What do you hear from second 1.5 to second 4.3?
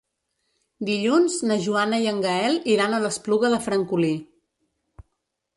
na Joana i en Gaël iran a l'Espluga de Francolí.